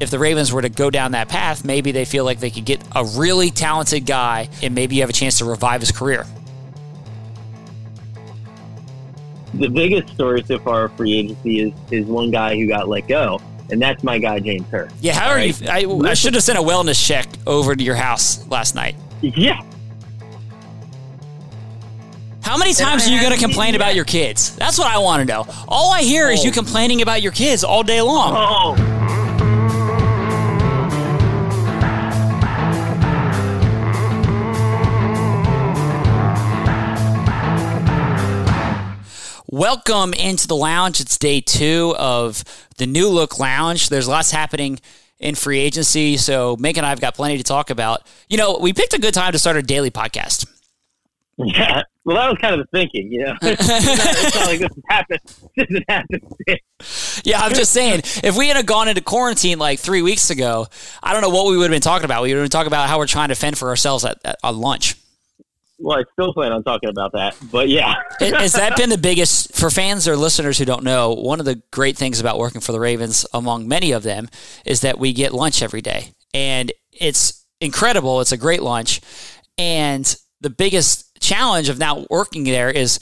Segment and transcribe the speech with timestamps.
[0.00, 2.64] if the Ravens were to go down that path, maybe they feel like they could
[2.64, 6.24] get a really talented guy and maybe you have a chance to revive his career.
[9.54, 13.08] The biggest story so far of free agency is is one guy who got let
[13.08, 13.40] go,
[13.70, 14.94] and that's my guy James Hurst.
[15.00, 15.54] Yeah, how are you?
[15.66, 18.94] I, I should have sent a wellness check over to your house last night.
[19.22, 19.62] Yeah.
[22.42, 24.54] How many times are you going to complain about your kids?
[24.56, 25.46] That's what I want to know.
[25.66, 26.54] All I hear is you oh.
[26.54, 28.34] complaining about your kids all day long.
[28.36, 29.27] Oh.
[39.58, 41.00] Welcome into the lounge.
[41.00, 42.44] It's day two of
[42.76, 43.88] the new look lounge.
[43.88, 44.78] There's lots happening
[45.18, 48.06] in free agency, so Mink and I have got plenty to talk about.
[48.28, 50.46] You know, we picked a good time to start our daily podcast.
[51.38, 51.82] Yeah.
[52.04, 53.34] Well, that was kind of the thinking, you know.
[53.42, 55.20] it's not like this has happened.
[55.56, 56.22] This has happened.
[57.24, 60.68] Yeah, I'm just saying, if we had gone into quarantine like three weeks ago,
[61.02, 62.22] I don't know what we would have been talking about.
[62.22, 64.38] We would have been talking about how we're trying to fend for ourselves at, at
[64.44, 64.94] on lunch.
[65.80, 67.94] Well, I still plan on talking about that, but yeah.
[68.20, 71.12] Has that been the biggest for fans or listeners who don't know?
[71.12, 74.28] One of the great things about working for the Ravens, among many of them,
[74.64, 78.20] is that we get lunch every day, and it's incredible.
[78.20, 79.00] It's a great lunch,
[79.56, 82.98] and the biggest challenge of now working there is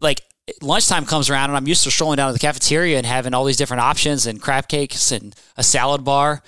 [0.00, 0.20] like
[0.60, 3.44] lunchtime comes around, and I'm used to strolling down to the cafeteria and having all
[3.44, 6.42] these different options and crab cakes and a salad bar.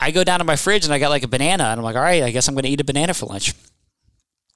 [0.00, 1.96] I go down to my fridge and I got like a banana, and I'm like,
[1.96, 3.54] all right, I guess I'm going to eat a banana for lunch.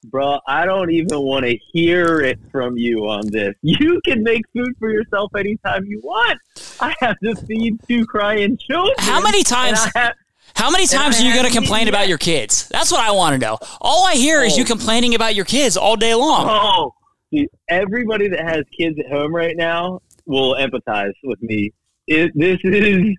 [0.09, 3.53] Bro, I don't even want to hear it from you on this.
[3.61, 6.39] You can make food for yourself anytime you want.
[6.79, 8.95] I have to feed two crying children.
[8.99, 9.79] How many times?
[9.95, 10.15] have-
[10.55, 12.67] How many times are you going to complain about your kids?
[12.69, 13.57] That's what I want to know.
[13.81, 14.67] All I hear is you oh.
[14.67, 16.47] complaining about your kids all day long.
[16.49, 16.93] Oh,
[17.31, 21.71] dude, everybody that has kids at home right now will empathize with me.
[22.07, 23.15] It, this is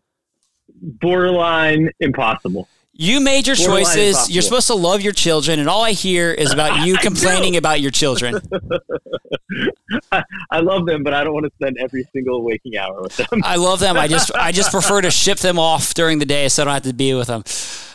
[0.80, 2.69] borderline impossible.
[3.01, 4.29] You made your choices.
[4.29, 7.81] You're supposed to love your children, and all I hear is about you complaining about
[7.81, 8.41] your children.
[10.11, 13.17] I, I love them, but I don't want to spend every single waking hour with
[13.17, 13.41] them.
[13.45, 13.97] I love them.
[13.97, 16.75] I just I just prefer to ship them off during the day so I don't
[16.75, 17.45] have to be with them.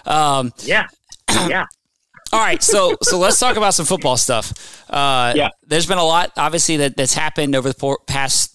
[0.05, 0.87] Um, yeah,
[1.29, 1.65] yeah.
[2.31, 4.89] all right, so so let's talk about some football stuff.
[4.89, 5.49] Uh, Yeah.
[5.67, 8.52] there's been a lot, obviously, that, that's happened over the past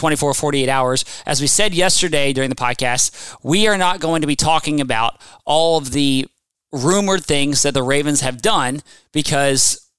[0.00, 1.04] 24, 48 hours.
[1.26, 5.20] As we said yesterday during the podcast, we are not going to be talking about
[5.44, 6.26] all of the
[6.72, 8.80] rumored things that the Ravens have done
[9.12, 9.89] because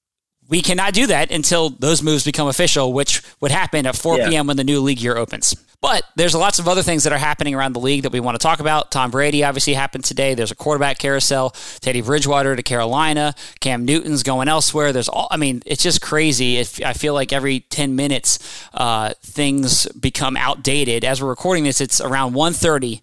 [0.51, 4.29] we cannot do that until those moves become official, which would happen at 4 Yeah.
[4.29, 4.45] p.m.
[4.47, 5.55] when the new league year opens.
[5.81, 8.35] But there's lots of other things that are happening around the league that we want
[8.35, 8.91] to talk about.
[8.91, 10.35] Tom Brady obviously happened today.
[10.35, 11.55] There's a quarterback carousel.
[11.79, 13.33] Teddy Bridgewater to Carolina.
[13.61, 14.93] Cam Newton's going elsewhere.
[14.93, 15.27] There's all.
[15.31, 16.57] I mean, it's just crazy.
[16.57, 18.37] If I feel like every 10 minutes,
[18.75, 21.03] uh, things become outdated.
[21.03, 23.01] As we're recording this, it's around 1:30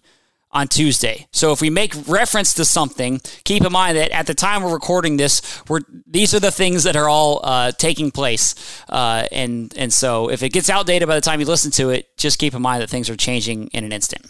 [0.51, 1.27] on Tuesday.
[1.31, 4.73] So if we make reference to something, keep in mind that at the time we're
[4.73, 8.55] recording this, we're these are the things that are all uh, taking place,
[8.89, 12.17] uh, and and so if it gets outdated by the time you listen to it,
[12.17, 14.25] just keep in mind that things are changing in an instant.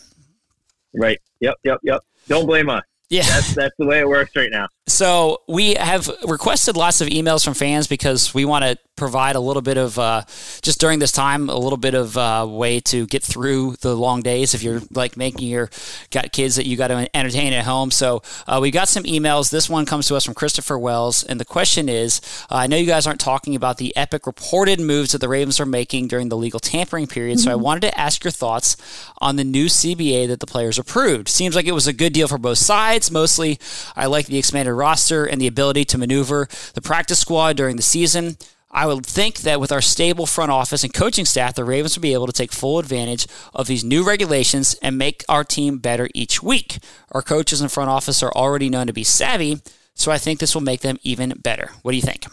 [0.94, 1.20] Right.
[1.40, 1.56] Yep.
[1.64, 1.80] Yep.
[1.84, 2.02] Yep.
[2.28, 2.84] Don't blame us.
[3.10, 3.24] Yeah.
[3.24, 4.68] That's that's the way it works right now.
[4.90, 9.40] So we have requested lots of emails from fans because we want to provide a
[9.40, 10.24] little bit of uh,
[10.62, 14.22] just during this time a little bit of uh, way to get through the long
[14.22, 15.70] days if you're like making your
[16.12, 17.90] got kids that you got to entertain at home.
[17.90, 19.50] So uh, we got some emails.
[19.50, 22.22] This one comes to us from Christopher Wells, and the question is:
[22.52, 25.60] uh, I know you guys aren't talking about the epic reported moves that the Ravens
[25.60, 28.76] are making during the legal tampering period, so I wanted to ask your thoughts
[29.20, 31.30] on the new CBA that the players approved.
[31.30, 33.10] Seems like it was a good deal for both sides.
[33.10, 33.60] Mostly,
[33.96, 37.82] I like the expanded roster and the ability to maneuver the practice squad during the
[37.84, 38.38] season.
[38.72, 42.04] I would think that with our stable front office and coaching staff, the Ravens will
[42.04, 46.08] be able to take full advantage of these new regulations and make our team better
[46.14, 46.78] each week.
[47.12, 49.62] Our coaches and front office are already known to be savvy,
[49.96, 51.72] so I think this will make them even better.
[51.82, 52.26] What do you think?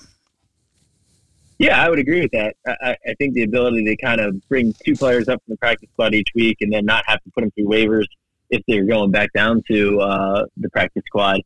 [1.59, 2.55] Yeah, I would agree with that.
[2.67, 5.89] I, I- think the ability to kind of bring two players up from the practice
[5.95, 8.05] squad each week and then not have to put them through waivers
[8.51, 11.41] if they're going back down to uh, the practice squad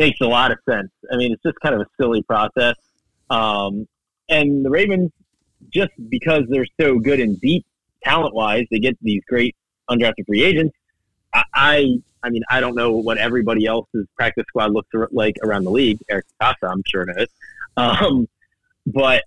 [0.00, 0.90] makes a lot of sense.
[1.12, 2.74] I mean, it's just kind of a silly process.
[3.28, 3.86] Um,
[4.30, 5.10] and the Ravens,
[5.72, 7.66] just because they're so good and deep
[8.02, 9.54] talent wise, they get these great
[9.90, 10.74] undrafted free agents.
[11.34, 11.86] I, I,
[12.22, 15.98] I mean, I don't know what everybody else's practice squad looks like around the league.
[16.10, 17.28] Eric DeCosta, I'm sure knows.
[17.76, 18.26] Um,
[18.86, 19.24] but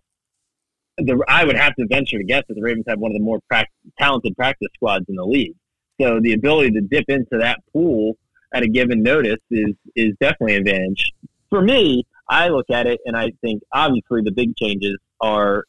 [0.97, 3.23] the, I would have to venture to guess that the Ravens have one of the
[3.23, 5.55] more prac- talented practice squads in the league.
[6.01, 8.17] So the ability to dip into that pool
[8.53, 11.11] at a given notice is is definitely an advantage.
[11.49, 15.65] For me, I look at it and I think obviously the big changes are,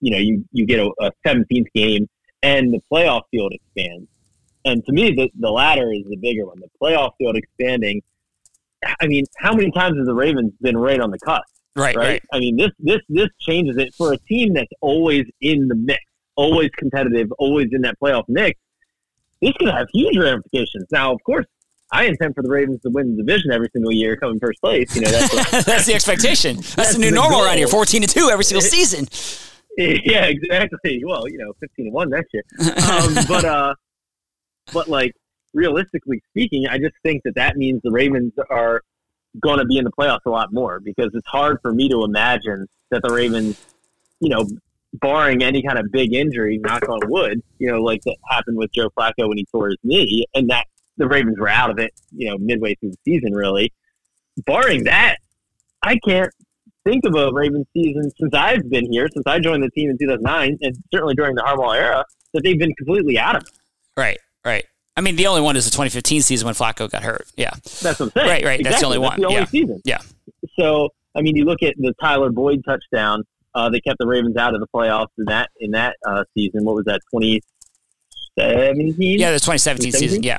[0.00, 2.08] you know, you, you get a, a 17th game
[2.42, 4.08] and the playoff field expands.
[4.64, 6.60] And to me, the, the latter is the bigger one.
[6.60, 8.02] The playoff field expanding.
[9.00, 11.44] I mean, how many times has the Ravens been right on the cusp?
[11.76, 12.08] Right, right.
[12.08, 12.22] right.
[12.32, 16.00] I mean, this this this changes it for a team that's always in the mix,
[16.34, 18.58] always competitive, always in that playoff mix.
[19.42, 20.86] This could have huge ramifications.
[20.90, 21.44] Now, of course,
[21.92, 24.60] I intend for the Ravens to win the division every single year, come in first
[24.60, 24.94] place.
[24.94, 26.56] You know, that's, what, that's the expectation.
[26.56, 27.46] That's, that's the new the normal goal.
[27.46, 29.06] around here: fourteen to two every single season.
[29.78, 31.02] Yeah, exactly.
[31.04, 32.42] Well, you know, fifteen to one next year.
[32.90, 33.74] Um, but uh,
[34.72, 35.12] but like
[35.54, 38.82] realistically speaking, I just think that that means the Ravens are
[39.40, 42.04] going to be in the playoffs a lot more because it's hard for me to
[42.04, 43.60] imagine that the Ravens,
[44.20, 44.46] you know,
[44.94, 48.72] barring any kind of big injury, knock on wood, you know, like that happened with
[48.72, 50.66] Joe Flacco when he tore his knee, and that
[50.96, 53.72] the Ravens were out of it, you know, midway through the season, really.
[54.44, 55.16] Barring that,
[55.82, 56.30] I can't
[56.84, 59.98] think of a Ravens season since I've been here, since I joined the team in
[59.98, 63.50] 2009, and certainly during the Harbaugh era, that they've been completely out of it.
[63.96, 64.64] Right, right.
[64.96, 67.26] I mean, the only one is the 2015 season when Flacco got hurt.
[67.36, 67.50] Yeah,
[67.82, 68.28] that's what I'm saying.
[68.28, 68.60] Right, right.
[68.60, 68.62] Exactly.
[68.62, 69.20] That's the only one.
[69.20, 69.46] The only yeah.
[69.46, 69.82] season.
[69.84, 69.98] Yeah.
[70.58, 73.24] So, I mean, you look at the Tyler Boyd touchdown.
[73.54, 76.64] Uh, they kept the Ravens out of the playoffs in that in that uh, season.
[76.64, 77.02] What was that?
[77.12, 79.18] 2017.
[79.18, 79.92] Yeah, the 2017, 2017?
[79.92, 80.22] season.
[80.22, 80.38] Yeah.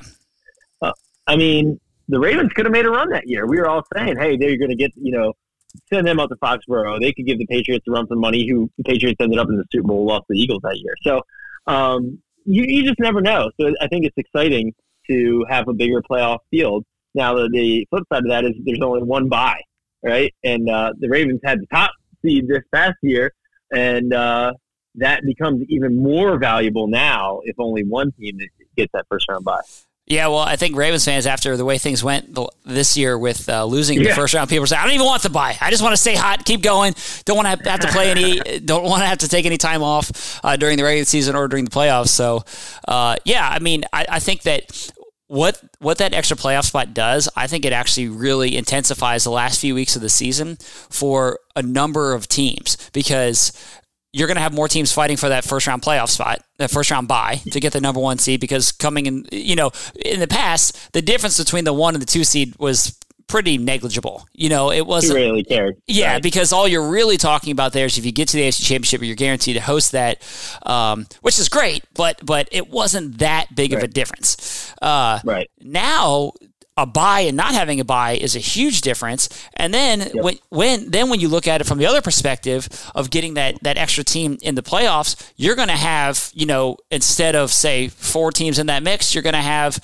[1.28, 3.46] I mean, the Ravens could have made a run that year.
[3.46, 5.34] We were all saying, "Hey, they're going to get you know."
[5.94, 7.00] Send them out to Foxborough.
[7.00, 8.50] They could give the Patriots a run for money.
[8.50, 10.96] Who the Patriots ended up in the Super Bowl, lost the Eagles that year.
[11.04, 11.22] So
[11.68, 13.52] um, you, you just never know.
[13.60, 14.74] So I think it's exciting
[15.10, 16.86] to have a bigger playoff field.
[17.14, 19.62] Now, the, the flip side of that is there's only one bye,
[20.04, 20.34] right?
[20.44, 21.92] And uh, the Ravens had the top
[22.24, 23.34] seed this past year,
[23.72, 24.54] and uh,
[24.96, 28.40] that becomes even more valuable now if only one team
[28.76, 29.62] gets that first round bye.
[30.10, 33.66] Yeah, well, I think Ravens fans, after the way things went this year with uh,
[33.66, 34.10] losing yeah.
[34.10, 35.58] the first round, people say, "I don't even want to buy.
[35.60, 36.96] I just want to stay hot, keep going.
[37.26, 38.60] Don't want to have to play any.
[38.66, 41.50] don't want to have to take any time off uh, during the regular season or
[41.50, 42.46] during the playoffs." So,
[42.88, 44.92] uh, yeah, I mean, I, I think that
[45.28, 49.60] what what that extra playoff spot does, I think it actually really intensifies the last
[49.60, 50.56] few weeks of the season
[50.90, 53.52] for a number of teams because
[54.14, 56.92] you're going to have more teams fighting for that first round playoff spot, that first
[56.92, 58.40] round bye to get the number one seed.
[58.40, 59.72] Because coming in, you know,
[60.04, 64.28] in the past, the difference between the one and the two seed was pretty negligible.
[64.34, 65.82] You know, it wasn't he really cared.
[65.86, 66.24] Yeah, right.
[66.24, 69.02] because all you're really talking about there is if you get to the AFC Championship,
[69.04, 70.22] you're guaranteed to host that,
[70.66, 71.84] um, which is great.
[71.94, 73.84] But but it wasn't that big right.
[73.84, 74.74] of a difference.
[74.82, 76.32] Uh, right now.
[76.78, 79.30] A bye and not having a bye is a huge difference.
[79.56, 80.14] And then yep.
[80.14, 83.62] when, when then when you look at it from the other perspective of getting that
[83.64, 87.88] that extra team in the playoffs, you're going to have you know instead of say
[87.88, 89.80] four teams in that mix, you're going to have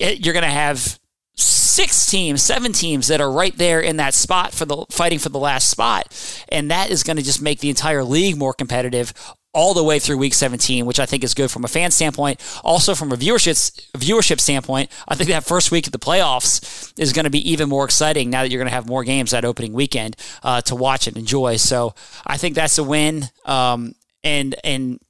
[0.00, 0.98] eh, you're going to have
[1.38, 5.28] six teams, seven teams that are right there in that spot for the fighting for
[5.28, 6.12] the last spot.
[6.48, 9.12] And that is going to just make the entire league more competitive
[9.54, 12.40] all the way through week 17, which I think is good from a fan standpoint.
[12.62, 13.56] Also from a viewership
[13.96, 17.68] viewership standpoint, I think that first week of the playoffs is going to be even
[17.68, 20.74] more exciting now that you're going to have more games that opening weekend uh, to
[20.74, 21.56] watch and enjoy.
[21.56, 21.94] So
[22.26, 23.24] I think that's a win.
[23.44, 25.00] Um, and and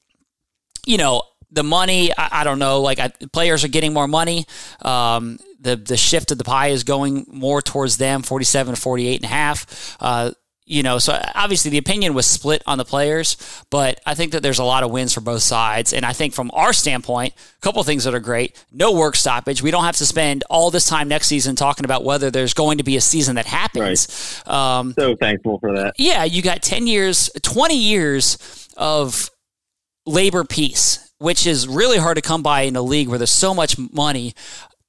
[0.87, 2.81] you know the money, I, I don't know.
[2.81, 4.47] Like I, players are getting more money.
[4.83, 9.17] Um, the the shift of the pie is going more towards them, 47 to 48
[9.17, 9.97] and a half.
[10.01, 10.31] Uh,
[10.69, 13.37] you know, so obviously the opinion was split on the players,
[13.71, 15.95] but I think that there's a lot of wins for both sides.
[15.95, 18.63] And I think from our standpoint, a couple of things that are great.
[18.71, 19.63] No work stoppage.
[19.63, 22.79] We don't have to spend all this time next season talking about whether there's going
[22.79, 24.43] to be a season that happens.
[24.47, 24.79] Right.
[24.79, 25.95] Um, so thankful for that.
[25.97, 29.31] Yeah, you got 10 years, 20 years of
[30.05, 33.55] labor peace, which is really hard to come by in a league where there's so
[33.55, 34.35] much money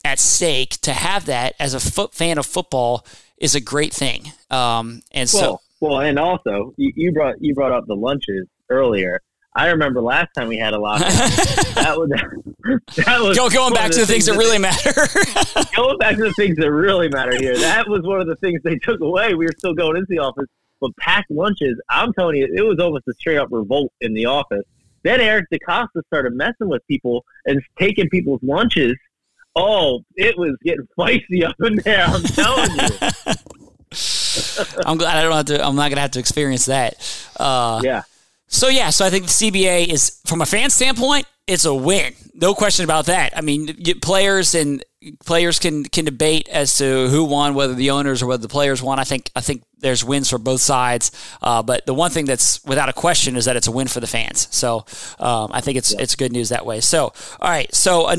[0.03, 3.05] at stake to have that as a fan of football
[3.38, 4.31] is a great thing.
[4.50, 9.21] Um, and so, well, and also you, you, brought you brought up the lunches earlier.
[9.55, 11.74] I remember last time we had a lockdown.
[11.74, 12.09] that was
[12.95, 14.91] that was Go, going back to the things, that, that really matter.
[15.75, 17.57] going back to the things that really matter here.
[17.57, 19.33] That was one of the things they took away.
[19.33, 20.45] We were still going into the office,
[20.79, 21.79] but packed lunches.
[21.89, 24.63] I'm telling you, it was almost a straight up revolt in the office.
[25.03, 28.95] Then Eric DeCosta started messing with people and taking people's lunches
[29.55, 32.05] Oh, it was getting feisty up in there.
[32.05, 33.68] I'm telling you.
[34.86, 35.65] I'm glad I don't have to.
[35.65, 36.95] I'm not gonna have to experience that.
[37.38, 38.03] Uh, yeah.
[38.48, 42.13] So yeah, so I think the CBA is, from a fan standpoint, it's a win,
[42.41, 43.38] no question about that.
[43.38, 44.83] I mean, players and
[45.25, 48.81] players can can debate as to who won, whether the owners or whether the players
[48.81, 49.00] won.
[49.00, 52.63] I think I think there's wins for both sides, uh, but the one thing that's
[52.65, 54.48] without a question is that it's a win for the fans.
[54.51, 54.86] So
[55.19, 56.01] um, I think it's yeah.
[56.01, 56.79] it's good news that way.
[56.79, 58.09] So all right, so.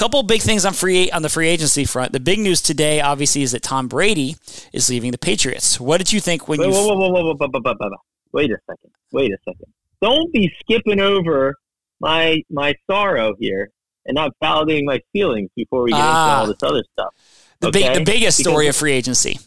[0.00, 2.12] Couple big things on free on the free agency front.
[2.12, 4.36] The big news today, obviously, is that Tom Brady
[4.72, 5.78] is leaving the Patriots.
[5.78, 6.72] What did you think when wait, you?
[6.72, 7.96] Whoa, whoa, whoa, whoa, whoa, whoa, whoa,
[8.32, 8.90] Wait a second.
[9.12, 9.66] Wait a second.
[10.00, 11.54] Don't be skipping over
[12.00, 13.70] my my sorrow here.
[14.06, 16.40] and not validating my feelings before we get Ah.
[16.40, 17.14] into all this other stuff.
[17.60, 19.38] The, big, the biggest Because- story of free agency.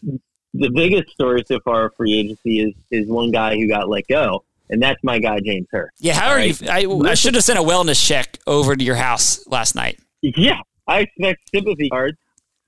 [0.54, 4.08] The biggest story so far of free agency is is one guy who got let
[4.08, 5.96] go, and that's my guy James Hurst.
[6.00, 6.62] Yeah, how are Right.
[6.62, 7.02] you?
[7.04, 9.98] I, I should have sent a wellness check over to your house last night.
[10.24, 12.18] Yeah, I expect sympathy cards.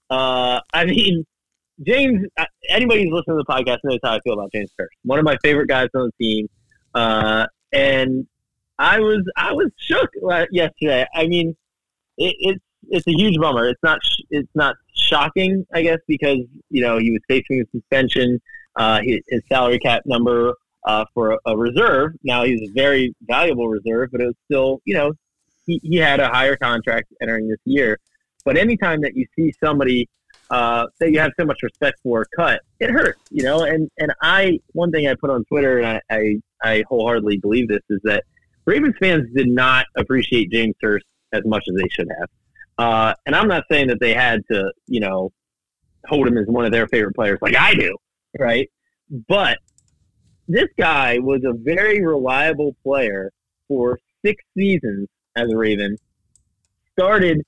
[0.10, 1.26] Uh, I mean,
[1.86, 2.28] James.
[2.38, 4.92] uh, Anybody who's listening to the podcast knows how I feel about James Hurst.
[5.04, 6.48] One of my favorite guys on the team,
[6.94, 8.28] uh, and
[8.78, 10.10] I was I was shook
[10.52, 11.06] yesterday.
[11.14, 11.56] I mean,
[12.18, 13.70] it, it's it's a huge bummer.
[13.70, 18.42] It's not it's not shocking, I guess, because you know he was facing a suspension.
[18.76, 22.12] Uh, his, his salary cap number uh, for a, a reserve.
[22.26, 25.14] Now he's a very valuable reserve, but it was still you know
[25.66, 28.00] he, he had a higher contract entering this year.
[28.44, 30.08] But anytime that you see somebody
[30.52, 33.64] uh, that you have so much respect for cut, it hurts, you know.
[33.64, 37.68] And and I one thing I put on Twitter, and I I, I wholeheartedly believe
[37.68, 38.24] this is that
[38.66, 42.30] Ravens fans did not appreciate James Hurst as much as they should have.
[42.78, 45.32] Uh, and I'm not saying that they had to, you know,
[46.06, 47.96] hold him as one of their favorite players like I do,
[48.40, 48.70] right?
[49.28, 49.58] But
[50.48, 53.32] this guy was a very reliable player
[53.68, 55.98] for six seasons as a Raven.
[56.94, 57.42] Started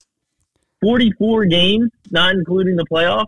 [0.82, 3.28] 44 games, not including the playoffs.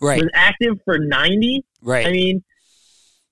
[0.00, 1.64] Right, Was active for 90.
[1.82, 2.06] right.
[2.06, 2.44] I mean,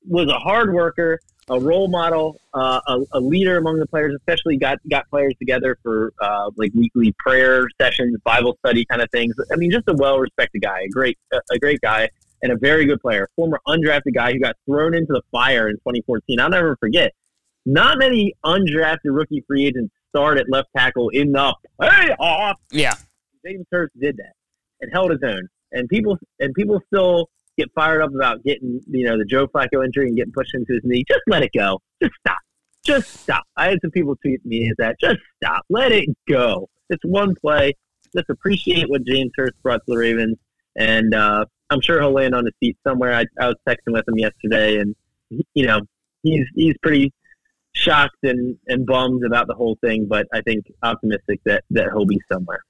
[0.08, 4.14] was a hard worker, a role model, uh, a, a leader among the players.
[4.16, 9.08] Especially got got players together for uh, like weekly prayer sessions, Bible study kind of
[9.10, 9.34] things.
[9.52, 12.08] I mean, just a well respected guy, a great a, a great guy,
[12.42, 13.28] and a very good player.
[13.36, 16.40] Former undrafted guy who got thrown into the fire in 2014.
[16.40, 17.12] I'll never forget.
[17.64, 22.54] Not many undrafted rookie free agents start at left tackle in the playoffs.
[22.70, 22.94] yeah,
[23.44, 24.32] James Hurst did that
[24.80, 25.48] and held his own.
[25.72, 29.84] And people and people still get fired up about getting you know the Joe Flacco
[29.84, 31.04] injury and getting pushed into his knee.
[31.08, 31.80] Just let it go.
[32.02, 32.38] Just stop.
[32.84, 33.44] Just stop.
[33.56, 34.96] I had some people tweet me as that.
[35.00, 35.64] Just stop.
[35.68, 36.68] Let it go.
[36.88, 37.74] It's one play.
[38.14, 40.36] Just appreciate what James Hurst brought to the Ravens,
[40.76, 43.12] and uh, I'm sure he'll land on his feet somewhere.
[43.12, 44.94] I, I was texting with him yesterday, and
[45.54, 45.80] you know
[46.22, 47.12] he's he's pretty
[47.76, 52.06] shocked and, and bummed about the whole thing, but I think optimistic that that he'll
[52.06, 52.64] be somewhere.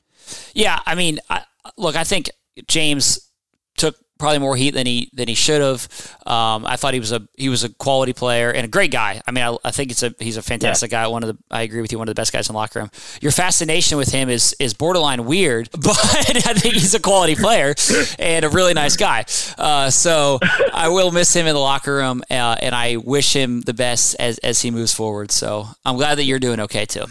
[0.55, 0.81] yeah.
[0.85, 1.45] I mean, I,
[1.79, 2.31] look, I think
[2.67, 3.31] James
[3.77, 6.17] took probably more heat than he than he should have.
[6.27, 9.21] Um, I thought he was a he was a quality player and a great guy.
[9.27, 11.07] I mean, I, I think it's a he's a fantastic guy.
[11.07, 11.99] One of the I agree with you.
[11.99, 12.91] One of the best guys in the locker room.
[13.21, 17.75] Your fascination with him is is borderline weird, but I think he's a quality player
[18.19, 19.25] and a really nice guy.
[19.59, 20.39] Uh, so
[20.73, 24.17] I will miss him in the locker room, uh, and I wish him the best
[24.19, 25.31] as as he moves forward.
[25.31, 27.07] So I'm glad that you're doing okay too.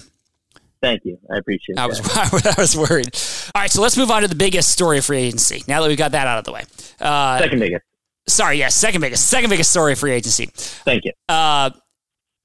[0.82, 1.17] Thank you.
[1.34, 3.10] I appreciate I was I was worried.
[3.55, 5.63] All right, so let's move on to the biggest story of free agency.
[5.67, 6.63] Now that we've got that out of the way.
[7.00, 7.84] Uh, Second biggest.
[8.27, 10.50] sorry, yes, second biggest, second biggest story of free agency.
[10.53, 11.12] Thank you.
[11.29, 11.72] Uh,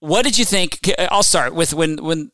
[0.01, 0.79] what did you think?
[0.99, 2.31] I'll start with when when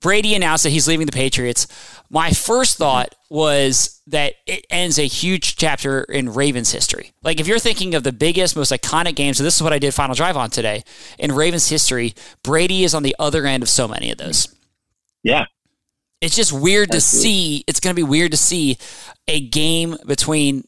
[0.00, 1.68] Brady announced that he's leaving the Patriots.
[2.10, 7.12] My first thought was that it ends a huge chapter in Ravens history.
[7.22, 9.78] Like if you're thinking of the biggest, most iconic games, so this is what I
[9.78, 10.82] did Final Drive on today
[11.20, 12.14] in Ravens history.
[12.42, 14.48] Brady is on the other end of so many of those.
[15.22, 15.46] Yeah.
[16.20, 17.64] It's just weird to see.
[17.66, 18.78] It's going to be weird to see
[19.26, 20.64] a game between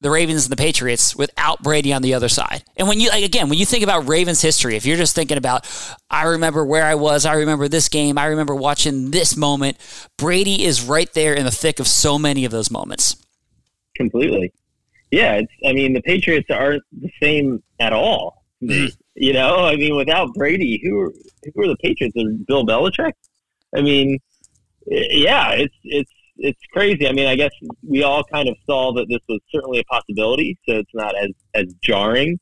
[0.00, 2.64] the Ravens and the Patriots without Brady on the other side.
[2.76, 5.38] And when you like again, when you think about Ravens history, if you're just thinking
[5.38, 5.66] about
[6.10, 9.78] I remember where I was, I remember this game, I remember watching this moment,
[10.18, 13.16] Brady is right there in the thick of so many of those moments.
[13.96, 14.52] Completely.
[15.10, 15.34] Yeah.
[15.34, 18.44] It's, I mean, the Patriots aren't the same at all.
[18.62, 18.84] Mm-hmm.
[18.84, 18.92] me.
[19.14, 21.12] You know, I mean, without Brady, who
[21.54, 22.14] who are the Patriots?
[22.16, 23.12] Are Bill Belichick?
[23.76, 24.18] I mean,
[24.86, 27.06] yeah, it's it's it's crazy.
[27.06, 27.52] I mean, I guess
[27.86, 31.30] we all kind of saw that this was certainly a possibility, so it's not as
[31.54, 32.38] as jarring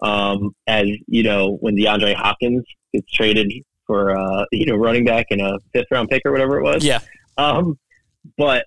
[0.00, 3.52] um, as you know when DeAndre Hopkins gets traded
[3.86, 6.84] for uh, you know running back and a fifth round pick or whatever it was.
[6.84, 7.00] Yeah.
[7.36, 7.78] Um,
[8.36, 8.66] but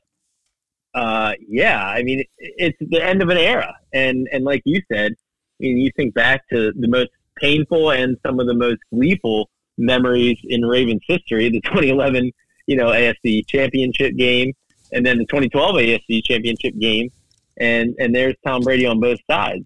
[0.94, 5.14] uh, yeah, I mean, it's the end of an era, and and like you said,
[5.14, 9.50] I mean, you think back to the most painful and some of the most gleeful
[9.78, 12.32] memories in Ravens history: the 2011,
[12.68, 14.54] you know, AFC Championship game,
[14.92, 17.10] and then the 2012 AFC Championship game,
[17.58, 19.66] and and there's Tom Brady on both sides.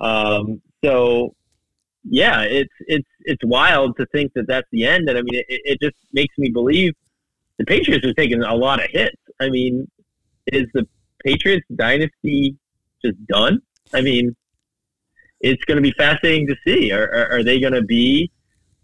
[0.00, 1.34] Um, so
[2.04, 5.44] yeah, it's it's it's wild to think that that's the end, and I mean, it,
[5.48, 6.92] it just makes me believe
[7.58, 9.16] the Patriots are taking a lot of hits.
[9.40, 9.88] I mean,
[10.46, 10.86] is the
[11.24, 12.56] Patriots dynasty
[13.04, 13.60] just done?
[13.94, 14.34] I mean,
[15.40, 16.92] it's going to be fascinating to see.
[16.92, 18.30] Are, are, are they going to be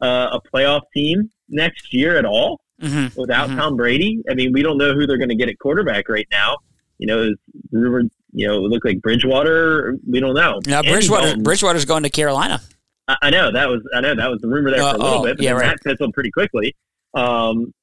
[0.00, 3.21] uh, a playoff team next year at all Mm-hmm.
[3.21, 3.57] without Mhm.
[3.57, 4.23] Tom Brady?
[4.31, 6.59] I mean, we don't know who they're going to get at quarterback right now.
[6.99, 7.40] You know, it's
[7.73, 8.09] rumored.
[8.33, 9.97] You know, it looked like Bridgewater.
[10.09, 10.61] We don't know.
[10.64, 12.61] Now Bridgewater, Dalton- Bridgewater's going to Carolina.
[13.09, 15.02] I, I know that was I know that was the rumor there Uh, for a
[15.02, 15.76] little oh, bit, but yeah, right.
[15.83, 16.76] that fizzled pretty quickly.
[17.14, 17.75] Um,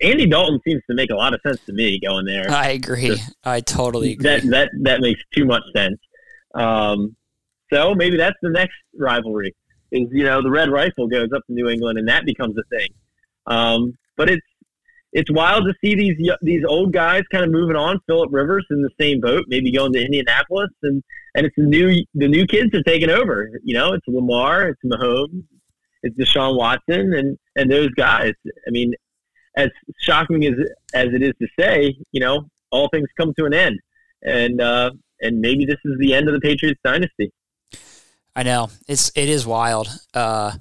[0.00, 2.48] Andy Dalton seems to make a lot of sense to me going there.
[2.48, 3.18] I agree.
[3.42, 4.22] I totally agree.
[4.30, 5.98] That that that makes too much sense.
[6.54, 7.16] Um,
[7.72, 9.54] so maybe that's the next rivalry.
[9.92, 12.76] Is you know the Red Rifle goes up to New England and that becomes a
[12.76, 12.88] thing.
[13.46, 14.46] Um, but it's
[15.12, 18.00] it's wild to see these these old guys kind of moving on.
[18.06, 21.02] Philip Rivers in the same boat, maybe going to Indianapolis, and
[21.34, 23.50] and it's the new the new kids are taking over.
[23.62, 25.44] You know, it's Lamar, it's Mahomes,
[26.02, 28.32] it's Deshaun Watson, and and those guys.
[28.66, 28.94] I mean,
[29.56, 29.68] as
[30.00, 30.54] shocking as
[30.94, 33.78] as it is to say, you know, all things come to an end,
[34.22, 37.32] and uh, and maybe this is the end of the Patriots dynasty.
[38.34, 39.88] I know it's it is wild.
[40.14, 40.52] Uh,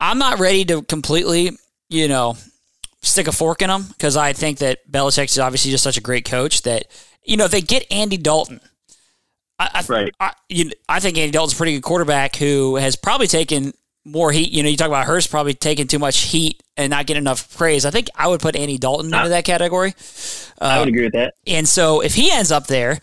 [0.00, 1.50] I'm not ready to completely,
[1.88, 2.36] you know,
[3.02, 6.02] stick a fork in them because I think that Belichick is obviously just such a
[6.02, 6.86] great coach that
[7.24, 8.60] you know they get Andy Dalton.
[9.58, 10.14] I, I, right.
[10.20, 13.72] I, you, I think Andy Dalton's a pretty good quarterback who has probably taken
[14.04, 14.52] more heat.
[14.52, 17.56] You know, you talk about Hurst probably taking too much heat and not getting enough
[17.56, 17.84] praise.
[17.84, 19.94] I think I would put Andy Dalton into that category.
[20.60, 21.34] Uh, I would agree with that.
[21.46, 23.00] And so if he ends up there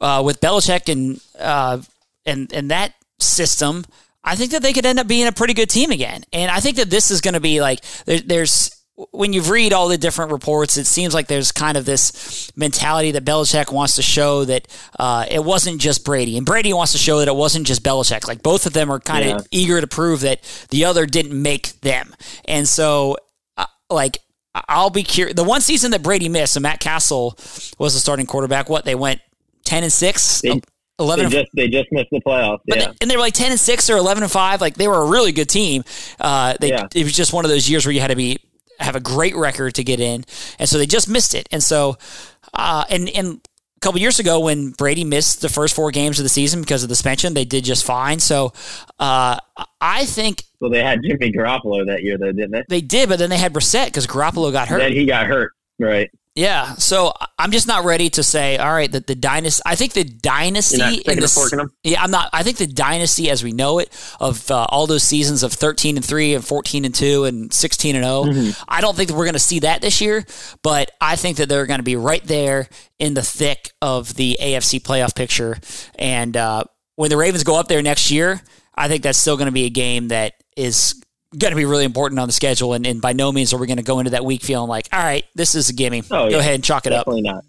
[0.00, 1.80] uh, with Belichick and uh,
[2.26, 2.94] and and that
[3.26, 3.84] system,
[4.22, 6.24] I think that they could end up being a pretty good team again.
[6.32, 8.70] And I think that this is going to be like there, there's
[9.10, 13.10] when you read all the different reports, it seems like there's kind of this mentality
[13.10, 14.68] that Belichick wants to show that
[15.00, 18.28] uh, it wasn't just Brady, and Brady wants to show that it wasn't just Belichick.
[18.28, 19.46] Like both of them are kind of yeah.
[19.50, 22.14] eager to prove that the other didn't make them,
[22.44, 23.16] and so
[23.56, 24.18] uh, like
[24.54, 25.34] I'll be curious.
[25.34, 27.36] The one season that Brady missed, and Matt Cassel
[27.78, 28.68] was the starting quarterback.
[28.68, 29.20] What they went
[29.64, 30.40] ten and six.
[30.40, 30.60] They,
[30.98, 32.60] 11 they just they just missed the playoffs.
[32.66, 32.76] yeah.
[32.76, 35.02] They, and they were like 10 and 6 or 11 and 5 like they were
[35.02, 35.82] a really good team.
[36.20, 36.86] Uh, they, yeah.
[36.94, 38.38] it was just one of those years where you had to be
[38.78, 40.24] have a great record to get in,
[40.58, 41.48] and so they just missed it.
[41.52, 41.96] And so,
[42.52, 43.40] uh, and and
[43.76, 46.82] a couple years ago when Brady missed the first four games of the season because
[46.82, 48.18] of the suspension, they did just fine.
[48.20, 48.52] So,
[48.98, 49.38] uh,
[49.80, 50.42] I think.
[50.60, 52.64] Well, they had Jimmy Garoppolo that year, though, didn't they?
[52.68, 54.78] They did, but then they had Brissett because Garoppolo got hurt.
[54.78, 56.10] Then he got hurt, right?
[56.36, 59.62] Yeah, so I'm just not ready to say, all right, that the dynasty.
[59.64, 62.28] I think the dynasty in the yeah, I'm not.
[62.32, 65.96] I think the dynasty as we know it of uh, all those seasons of 13
[65.96, 68.24] and three and 14 and two and 16 and 0.
[68.24, 68.62] Mm-hmm.
[68.66, 70.24] I don't think that we're going to see that this year,
[70.64, 72.68] but I think that they're going to be right there
[72.98, 75.56] in the thick of the AFC playoff picture.
[75.96, 76.64] And uh,
[76.96, 78.42] when the Ravens go up there next year,
[78.74, 81.00] I think that's still going to be a game that is
[81.38, 82.74] going to be really important on the schedule.
[82.74, 84.88] And, and by no means are we going to go into that week feeling like,
[84.92, 86.02] all right, this is a gimme.
[86.10, 86.38] Oh, go yeah.
[86.38, 87.44] ahead and chalk it Definitely up.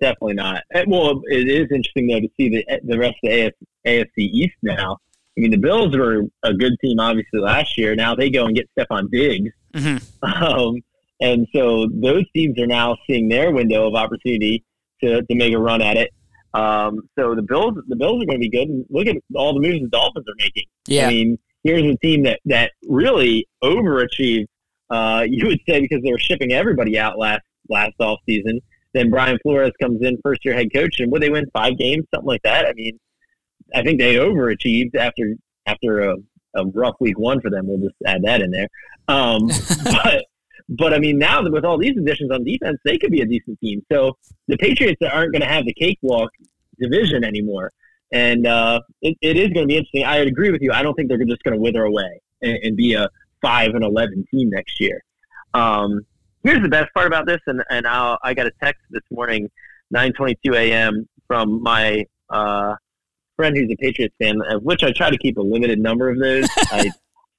[0.00, 0.62] Definitely not.
[0.70, 0.86] Definitely not.
[0.86, 3.52] Well, it is interesting though to see the the rest of the AF,
[3.86, 4.96] AFC East now.
[5.36, 7.94] I mean, the Bills were a good team obviously last year.
[7.94, 10.24] Now they go and get Stefon Diggs, mm-hmm.
[10.44, 10.76] um,
[11.20, 14.64] and so those teams are now seeing their window of opportunity
[15.02, 16.12] to, to make a run at it.
[16.54, 18.68] Um, so the Bills, the Bills are going to be good.
[18.68, 20.64] And look at all the moves the Dolphins are making.
[20.86, 21.06] Yeah.
[21.06, 24.46] I mean, here's a team that that really overachieved.
[24.90, 28.60] Uh, you would say because they were shipping everybody out last last off season.
[28.94, 32.06] Then Brian Flores comes in, first year head coach, and would they win five games,
[32.12, 32.66] something like that?
[32.66, 32.98] I mean,
[33.74, 35.34] I think they overachieved after
[35.66, 36.16] after a,
[36.56, 37.66] a rough week one for them.
[37.66, 38.68] We'll just add that in there.
[39.08, 39.48] Um,
[39.84, 40.24] but
[40.70, 43.60] but I mean, now with all these additions on defense, they could be a decent
[43.60, 43.82] team.
[43.92, 44.16] So
[44.48, 46.30] the Patriots aren't going to have the cakewalk
[46.80, 47.72] division anymore.
[48.12, 50.04] And uh, it, it is going to be interesting.
[50.04, 50.72] I agree with you.
[50.72, 53.08] I don't think they're just going to wither away and, and, be a
[53.42, 55.02] five and eleven team next year.
[55.52, 56.06] Um,
[56.42, 59.50] here's the best part about this, and and I'll, I got a text this morning,
[59.94, 61.06] 9:22 a.m.
[61.26, 62.74] from my uh,
[63.36, 66.18] friend who's a Patriots fan, of which I try to keep a limited number of
[66.18, 66.48] those.
[66.56, 66.90] I,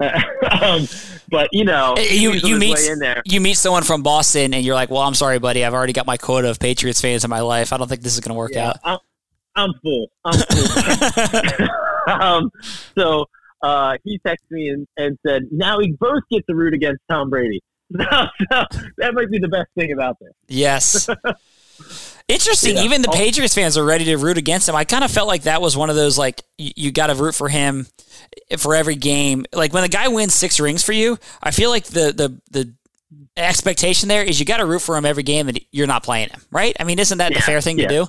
[0.62, 0.88] um,
[1.30, 2.78] but you know, you you meet
[3.26, 5.66] you meet someone from Boston, and you're like, "Well, I'm sorry, buddy.
[5.66, 7.74] I've already got my quota of Patriots fans in my life.
[7.74, 9.02] I don't think this is going to work yeah, out."
[9.60, 10.08] I'm, full.
[10.26, 11.68] I'm full.
[12.08, 12.52] um,
[12.98, 13.26] so
[13.62, 17.30] uh, he texted me and, and said, now we both get to root against Tom
[17.30, 17.62] Brady.
[17.98, 18.06] so,
[18.98, 20.34] that might be the best thing about this.
[20.48, 21.10] Yes.
[22.28, 22.76] Interesting.
[22.76, 22.84] Yeah.
[22.84, 24.76] Even the Patriots fans are ready to root against him.
[24.76, 27.16] I kind of felt like that was one of those like you, you got to
[27.16, 27.88] root for him
[28.60, 29.46] for every game.
[29.52, 32.74] Like when the guy wins six rings for you, I feel like the the the
[33.36, 36.30] expectation there is you got to root for him every game that you're not playing
[36.30, 36.76] him, right?
[36.80, 37.40] I mean, isn't that yeah.
[37.40, 37.88] the fair thing yeah.
[37.88, 38.08] to do?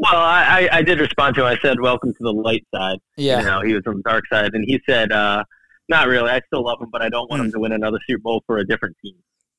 [0.00, 1.46] Well, I, I did respond to him.
[1.46, 4.24] I said, "Welcome to the light side." Yeah, you know, he was on the dark
[4.32, 5.44] side, and he said, uh,
[5.90, 6.30] "Not really.
[6.30, 7.46] I still love him, but I don't want mm.
[7.46, 9.16] him to win another Super Bowl for a different team."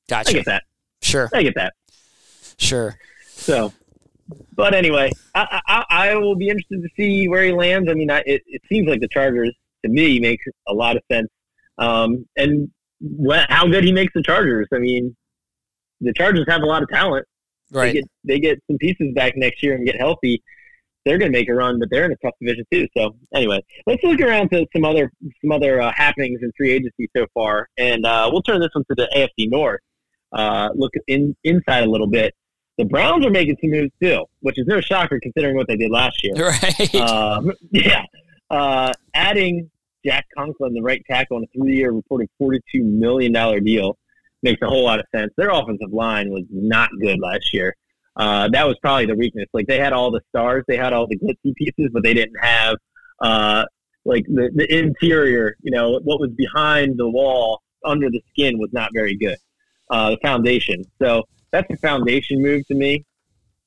[0.09, 0.31] Gotcha.
[0.31, 0.63] I get that.
[1.03, 1.29] Sure.
[1.31, 1.73] I get that.
[2.57, 2.97] Sure.
[3.27, 3.71] So,
[4.55, 7.87] but anyway, I, I, I will be interested to see where he lands.
[7.87, 11.03] I mean, I, it, it seems like the Chargers to me makes a lot of
[11.11, 11.29] sense,
[11.77, 14.67] um, and when, how good he makes the Chargers.
[14.73, 15.15] I mean,
[15.99, 17.27] the Chargers have a lot of talent.
[17.71, 17.87] Right.
[17.87, 20.43] They get, they get some pieces back next year and get healthy.
[21.05, 22.87] They're going to make a run, but they're in a tough division too.
[22.95, 27.09] So anyway, let's look around to some other some other uh, happenings in free agency
[27.15, 29.79] so far, and uh, we'll turn this one to the AFC North,
[30.31, 32.35] uh, look in inside a little bit,
[32.81, 35.91] the Browns are making some moves too, which is no shocker considering what they did
[35.91, 36.33] last year.
[36.51, 36.95] Right.
[36.95, 38.03] Um, yeah.
[38.49, 39.69] Uh, adding
[40.05, 43.31] Jack Conklin, the right tackle, on a three-year reported $42 million
[43.63, 43.97] deal
[44.43, 45.31] makes a whole lot of sense.
[45.37, 47.75] Their offensive line was not good last year.
[48.15, 49.47] Uh, that was probably the weakness.
[49.53, 52.35] Like they had all the stars, they had all the glitzy pieces, but they didn't
[52.41, 52.75] have
[53.21, 53.65] uh,
[54.03, 55.55] like the, the interior.
[55.61, 59.37] You know, what was behind the wall under the skin was not very good.
[59.89, 60.83] Uh, the foundation.
[61.01, 63.05] So that's a foundation move to me.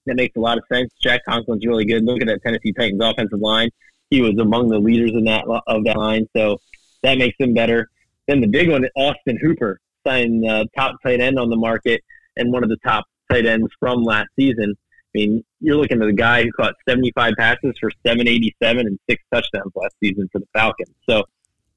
[0.07, 0.93] That makes a lot of sense.
[1.03, 2.05] Jack Conklin's really good.
[2.05, 3.71] Look at that Tennessee Titans offensive line.
[4.11, 6.59] He was among the leaders in that of that line, so
[7.03, 7.89] that makes him better.
[8.29, 12.03] Then the big one, Austin Hooper, signed uh, top tight end on the market
[12.37, 14.75] and one of the top tight ends from last season.
[15.15, 19.23] I mean, you're looking at a guy who caught 75 passes for 787 and six
[19.33, 20.95] touchdowns last season for the Falcons.
[21.09, 21.25] So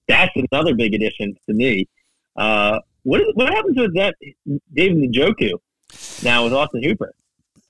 [0.08, 1.88] that's another big addition to me.
[2.36, 4.16] Uh, what, is, what happens with that
[4.74, 5.54] David Njoku
[6.24, 7.14] now with Austin Hooper?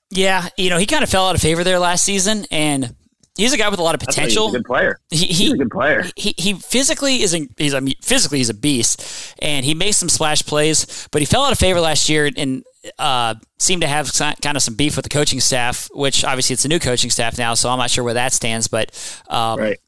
[0.10, 2.96] Yeah, you know, he kind of fell out of favor there last season, and
[3.38, 4.48] he's a guy with a lot of potential.
[4.48, 5.00] He's a good player.
[5.10, 6.06] He, he, he's a good player.
[6.16, 10.10] He, he physically is a, he's a physically he's a beast, and he makes some
[10.10, 11.08] splash plays.
[11.12, 12.64] But he fell out of favor last year, and
[13.00, 15.90] uh, seemed to have kind of some beef with the coaching staff.
[15.94, 18.68] Which obviously it's a new coaching staff now, so I'm not sure where that stands.
[18.68, 18.92] But
[19.30, 19.80] um, right.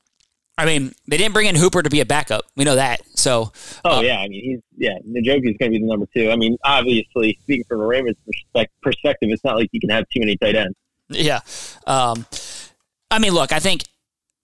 [0.58, 2.44] I mean, they didn't bring in Hooper to be a backup.
[2.58, 3.00] We know that.
[3.16, 3.54] So.
[3.86, 4.98] Oh uh, yeah, I mean he's yeah.
[5.08, 6.30] Njoku's going to be the number two.
[6.30, 8.18] I mean, obviously, speaking from a Ravens
[8.82, 10.76] perspective, it's not like you can have too many tight ends.
[11.10, 11.40] Yeah.
[11.88, 12.26] Um,
[13.12, 13.84] I mean, look, I think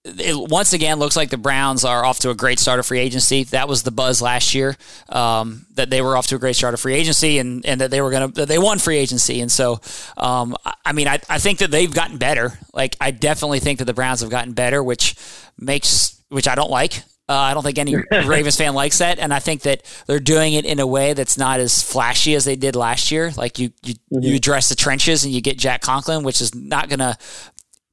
[0.06, 3.00] it once again looks like the Browns are off to a great start of free
[3.00, 3.44] agency.
[3.44, 4.76] That was the buzz last year
[5.08, 7.90] um, that they were off to a great start of free agency and, and that
[7.90, 9.40] they were going to they won free agency.
[9.40, 9.80] And so,
[10.16, 12.58] um, I mean, I, I think that they've gotten better.
[12.72, 15.16] Like I definitely think that the Browns have gotten better, which
[15.58, 17.02] makes which I don't like.
[17.28, 20.52] Uh, I don't think any Ravens fan likes that, and I think that they're doing
[20.52, 23.32] it in a way that's not as flashy as they did last year.
[23.36, 24.22] Like you, you, mm-hmm.
[24.22, 27.18] you address the trenches and you get Jack Conklin, which is not gonna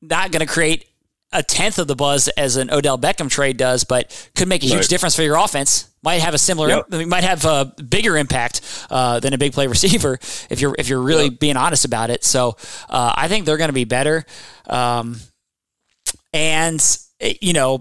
[0.09, 0.85] not gonna create
[1.33, 4.67] a tenth of the buzz as an Odell Beckham trade does, but could make a
[4.67, 4.87] huge right.
[4.87, 5.89] difference for your offense.
[6.03, 7.07] Might have a similar, yep.
[7.07, 11.01] might have a bigger impact uh, than a big play receiver if you're if you're
[11.01, 11.39] really yep.
[11.39, 12.23] being honest about it.
[12.23, 12.55] So
[12.89, 14.25] uh, I think they're going to be better,
[14.67, 15.19] um,
[16.31, 16.81] and
[17.19, 17.79] you know,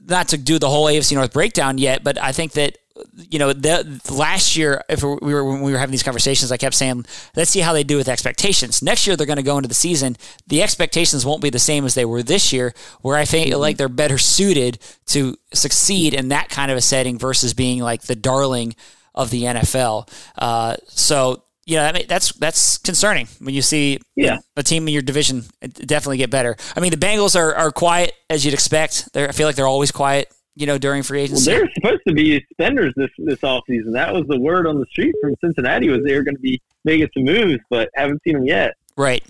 [0.00, 2.78] not to do the whole AFC North breakdown yet, but I think that
[3.14, 6.56] you know, the, last year, if we were when we were having these conversations, I
[6.56, 8.82] kept saying, let's see how they do with expectations.
[8.82, 10.16] Next year, they're going to go into the season.
[10.46, 13.60] The expectations won't be the same as they were this year, where I feel mm-hmm.
[13.60, 18.02] like they're better suited to succeed in that kind of a setting versus being like
[18.02, 18.76] the darling
[19.14, 20.08] of the NFL.
[20.38, 24.38] Uh, so you know, that's that's concerning when you see yeah.
[24.56, 26.56] a team in your division definitely get better.
[26.76, 29.12] I mean, the Bengals are, are quiet as you'd expect.
[29.14, 31.50] They're, I feel like they're always quiet you know, during free agency?
[31.50, 33.92] Well, they're supposed to be spenders this this offseason.
[33.92, 36.60] That was the word on the street from Cincinnati was they were going to be
[36.84, 38.74] making some moves, but haven't seen them yet.
[38.96, 39.24] Right.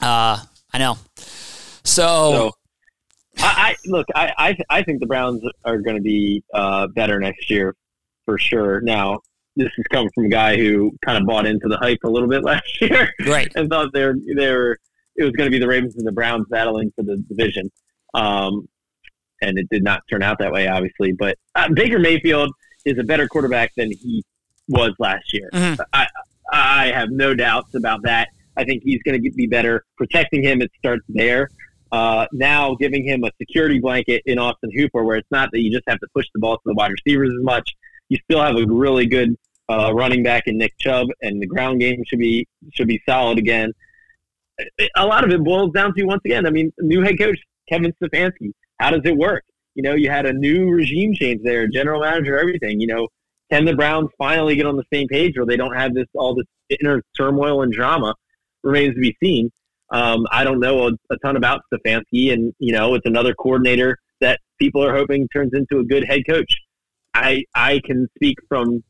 [0.00, 0.38] Uh,
[0.72, 0.98] I know.
[1.16, 2.52] So, so
[3.38, 4.06] I, I, look.
[4.14, 7.74] I, I I think the Browns are going to be uh, better next year
[8.24, 8.80] for sure.
[8.80, 9.20] Now,
[9.56, 12.28] this is coming from a guy who kind of bought into the hype a little
[12.28, 13.52] bit last year, right?
[13.54, 14.78] And thought they're they were
[15.16, 17.70] it was going to be the Ravens and the Browns battling for the division.
[18.14, 18.68] Um,
[19.48, 21.12] and it did not turn out that way, obviously.
[21.12, 22.50] But uh, Baker Mayfield
[22.84, 24.24] is a better quarterback than he
[24.68, 25.50] was last year.
[25.52, 25.80] Mm-hmm.
[25.92, 26.06] I,
[26.52, 28.28] I have no doubts about that.
[28.56, 29.84] I think he's going to be better.
[29.96, 31.48] Protecting him, it starts there.
[31.92, 35.70] Uh, now giving him a security blanket in Austin Hooper, where it's not that you
[35.70, 37.70] just have to push the ball to the wide receivers as much.
[38.08, 39.36] You still have a really good
[39.68, 43.38] uh, running back in Nick Chubb, and the ground game should be should be solid
[43.38, 43.72] again.
[44.96, 46.46] A lot of it boils down to once again.
[46.46, 49.44] I mean, new head coach Kevin Stefanski how does it work?
[49.74, 52.80] You know, you had a new regime change there, general manager, everything.
[52.80, 53.08] You know,
[53.50, 56.34] can the Browns finally get on the same page where they don't have this all
[56.34, 56.46] this
[56.80, 58.14] inner turmoil and drama?
[58.62, 59.50] Remains to be seen.
[59.90, 63.98] Um, I don't know a, a, ton about Stefanski, and you know, it's another coordinator
[64.20, 66.56] that people are hoping turns into a good head coach.
[67.12, 68.82] I I can speak from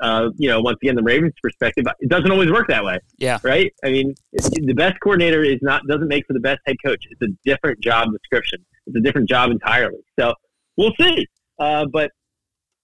[0.00, 2.98] uh, you know, once again, the Ravens' perspective, it doesn't always work that way.
[3.18, 3.38] Yeah.
[3.42, 3.72] Right.
[3.84, 7.04] I mean, the best coordinator is not doesn't make for the best head coach.
[7.10, 8.64] It's a different job description.
[8.86, 10.00] It's a different job entirely.
[10.18, 10.34] So
[10.76, 11.26] we'll see.
[11.58, 12.10] Uh, but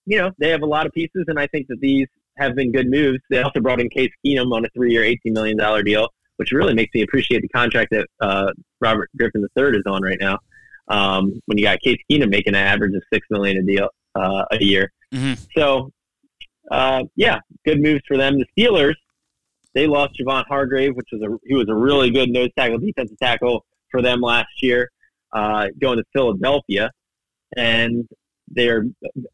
[0.06, 2.72] you know, they have a lot of pieces, and I think that these have been
[2.72, 3.20] good moves.
[3.30, 6.74] They also brought in Case Keenum on a three-year, eighteen million dollar deal, which really
[6.74, 10.38] makes me appreciate the contract that uh, Robert Griffin III is on right now.
[10.88, 14.44] Um, when you got Case Keenum making an average of six million a deal uh,
[14.50, 15.34] a year, mm-hmm.
[15.56, 15.90] so
[16.70, 18.38] uh, yeah, good moves for them.
[18.38, 18.94] The Steelers,
[19.74, 23.18] they lost Javon Hargrave, which was a he was a really good nose tackle, defensive
[23.18, 24.90] tackle for them last year
[25.32, 26.90] uh, going to Philadelphia,
[27.56, 28.08] and
[28.48, 28.84] they're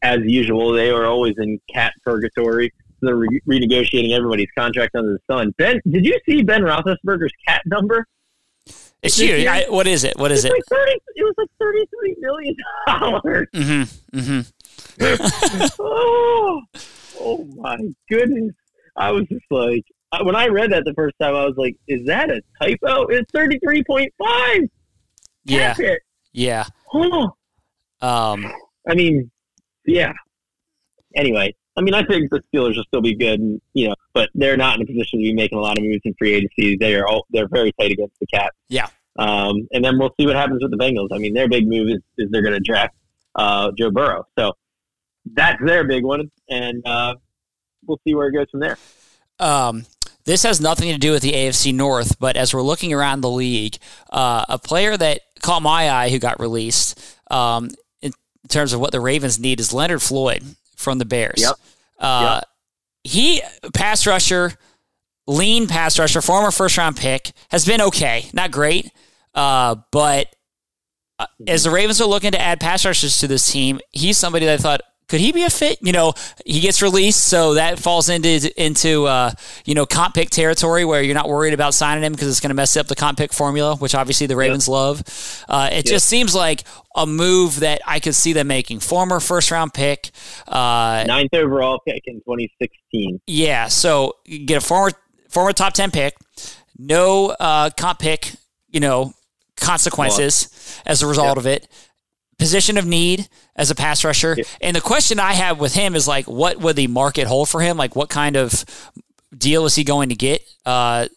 [0.01, 0.71] as usual.
[0.71, 2.71] They are always in cap purgatory.
[3.01, 5.53] they're re- renegotiating everybody's contract under the sun.
[5.57, 8.05] Ben, did you see Ben Roethlisberger's cap number?
[9.03, 9.47] It's huge.
[9.47, 10.15] I, what is it?
[10.17, 10.51] What is it?
[10.51, 12.55] Like 30, it was like thirty-three million
[12.87, 13.47] dollars.
[13.53, 14.17] Mm-hmm.
[14.19, 14.39] Mm-hmm.
[15.79, 16.61] oh,
[17.19, 17.77] oh my
[18.09, 18.53] goodness!
[18.95, 19.83] I was just like,
[20.23, 23.31] when I read that the first time, I was like, "Is that a typo?" It's
[23.31, 24.61] thirty-three point five.
[25.45, 25.75] Yeah.
[26.33, 26.65] Yeah.
[26.93, 27.31] Oh.
[28.01, 28.51] Um.
[28.87, 29.31] I mean,
[29.85, 30.13] yeah.
[31.15, 34.29] Anyway, I mean, I think the Steelers will still be good, and, you know, but
[34.33, 36.77] they're not in a position to be making a lot of moves in free agency.
[36.77, 38.53] They are all, they're very tight against the cap.
[38.69, 38.87] Yeah.
[39.17, 41.09] Um, and then we'll see what happens with the Bengals.
[41.13, 42.95] I mean, their big move is, is they're going to draft
[43.35, 44.25] uh, Joe Burrow.
[44.37, 44.53] So
[45.25, 47.15] that's their big one, and uh,
[47.85, 48.77] we'll see where it goes from there.
[49.39, 49.85] Um,
[50.25, 53.29] this has nothing to do with the AFC North, but as we're looking around the
[53.29, 53.77] league,
[54.11, 56.99] uh, a player that caught my eye who got released
[57.31, 57.69] um,
[58.01, 58.13] in
[58.47, 60.43] terms of what the Ravens need is Leonard Floyd
[60.75, 61.41] from the Bears.
[61.41, 61.55] Yep.
[61.99, 62.47] Uh, yep.
[63.03, 63.41] He,
[63.73, 64.53] pass rusher,
[65.25, 68.25] lean pass rusher, former first round pick, has been okay.
[68.31, 68.91] Not great,
[69.33, 70.27] uh, but
[71.17, 74.45] uh, as the Ravens are looking to add pass rushers to this team, he's somebody
[74.45, 74.81] that I thought
[75.11, 75.77] could he be a fit?
[75.81, 76.13] You know,
[76.45, 79.33] he gets released, so that falls into into uh,
[79.65, 82.51] you know comp pick territory where you're not worried about signing him because it's going
[82.51, 84.73] to mess up the comp pick formula, which obviously the Ravens yep.
[84.73, 85.43] love.
[85.49, 85.85] Uh, it yep.
[85.85, 86.63] just seems like
[86.95, 88.79] a move that I could see them making.
[88.79, 90.11] Former first round pick,
[90.47, 93.19] uh, ninth overall pick in 2016.
[93.27, 94.91] Yeah, so you get a former
[95.27, 96.15] former top 10 pick,
[96.79, 98.31] no uh, comp pick,
[98.69, 99.11] you know,
[99.57, 101.37] consequences as a result yep.
[101.37, 101.67] of it
[102.41, 104.33] position of need as a pass rusher.
[104.35, 104.43] Yeah.
[104.61, 107.61] And the question I have with him is like, what would the market hold for
[107.61, 107.77] him?
[107.77, 108.65] Like, what kind of
[109.37, 110.41] deal is he going to get?
[110.65, 111.07] Uh,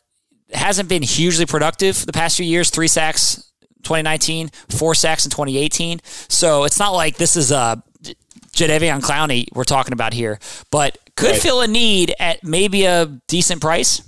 [0.53, 2.69] hasn't been hugely productive the past few years.
[2.69, 3.37] Three sacks
[3.85, 6.01] 2019, four sacks in 2018.
[6.29, 7.83] So it's not like this is a
[8.53, 10.39] Jadeveon Clowney we're talking about here,
[10.71, 11.41] but could right.
[11.41, 14.03] fill a need at maybe a decent price.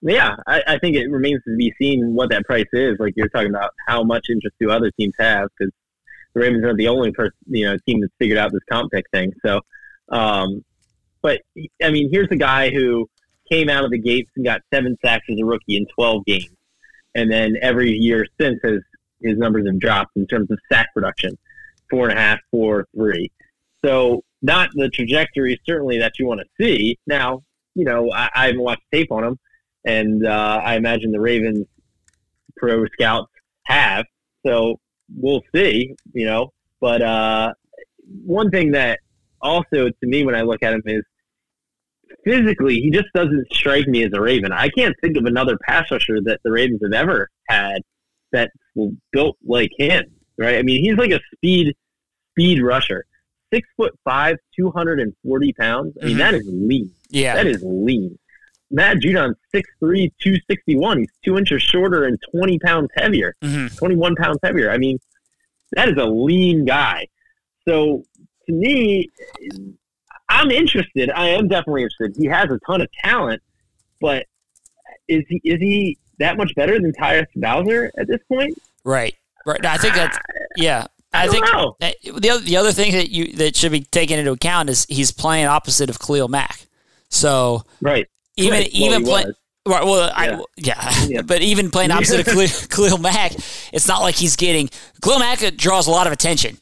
[0.00, 2.96] Yeah, I, I, think it remains to be seen what that price is.
[2.98, 5.48] Like you're talking about, how much interest do other teams have?
[5.58, 5.72] Because
[6.36, 9.06] the Ravens aren't the only person, you know, team that's figured out this comp pick
[9.10, 9.32] thing.
[9.44, 9.62] So,
[10.10, 10.62] um,
[11.22, 11.40] but
[11.82, 13.08] I mean, here's a guy who
[13.50, 16.54] came out of the gates and got seven sacks as a rookie in 12 games,
[17.14, 18.80] and then every year since has
[19.22, 21.38] his numbers have dropped in terms of sack production,
[21.90, 23.30] four and a half, four, three.
[23.82, 26.98] So not the trajectory certainly that you want to see.
[27.06, 27.44] Now,
[27.74, 29.38] you know, I, I haven't watched tape on him,
[29.86, 31.64] and uh, I imagine the Ravens
[32.58, 33.32] pro scouts
[33.64, 34.04] have.
[34.44, 34.78] So
[35.14, 36.52] we'll see, you know.
[36.80, 37.52] But uh,
[38.24, 39.00] one thing that
[39.40, 41.02] also to me when I look at him is
[42.24, 44.52] physically he just doesn't strike me as a Raven.
[44.52, 47.82] I can't think of another pass rusher that the Ravens have ever had
[48.32, 48.50] that
[49.12, 50.04] built like him.
[50.38, 50.58] Right?
[50.58, 51.74] I mean, he's like a speed
[52.32, 53.06] speed rusher.
[53.52, 55.96] Six foot five, two hundred and forty pounds.
[56.00, 56.18] I mean, mm-hmm.
[56.18, 56.90] that is lean.
[57.08, 58.18] Yeah, that is lean.
[58.70, 60.98] Matt Judon's 6'3", 261.
[60.98, 63.74] He's two inches shorter and 20 pounds heavier, mm-hmm.
[63.76, 64.70] 21 pounds heavier.
[64.70, 64.98] I mean,
[65.72, 67.06] that is a lean guy.
[67.66, 68.04] So
[68.46, 69.10] to me,
[70.28, 71.10] I'm interested.
[71.10, 72.20] I am definitely interested.
[72.20, 73.42] He has a ton of talent,
[74.00, 74.26] but
[75.08, 78.58] is he is he that much better than Tyus Bowser at this point?
[78.84, 79.14] Right.
[79.44, 79.64] Right.
[79.64, 80.18] I think that's
[80.56, 80.86] yeah.
[81.12, 81.76] I, I think know.
[81.80, 85.12] the other, the other thing that you that should be taken into account is he's
[85.12, 86.66] playing opposite of Khalil Mack.
[87.08, 88.68] So right even right.
[88.72, 89.32] even well, playing.
[89.66, 89.84] Right.
[89.84, 90.12] Well, yeah.
[90.14, 91.04] I, yeah.
[91.08, 91.22] yeah.
[91.22, 93.32] but even playing opposite of Khalil, Khalil Mack,
[93.72, 94.70] it's not like he's getting.
[95.02, 96.58] Khalil Mack draws a lot of attention,